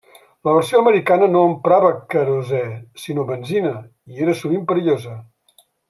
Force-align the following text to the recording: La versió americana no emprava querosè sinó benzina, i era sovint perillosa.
La 0.47 0.53
versió 0.53 0.79
americana 0.85 1.27
no 1.33 1.43
emprava 1.49 1.91
querosè 2.15 2.63
sinó 3.05 3.29
benzina, 3.31 3.75
i 4.17 4.25
era 4.29 4.37
sovint 4.45 4.65
perillosa. 4.73 5.19